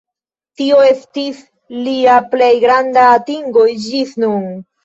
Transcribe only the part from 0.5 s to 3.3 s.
Tio estis lia plej granda